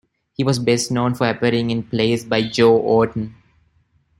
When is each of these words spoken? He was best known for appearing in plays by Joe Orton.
He 0.33 0.43
was 0.43 0.57
best 0.57 0.89
known 0.89 1.13
for 1.13 1.29
appearing 1.29 1.69
in 1.69 1.83
plays 1.83 2.25
by 2.25 2.47
Joe 2.49 2.75
Orton. 2.75 3.35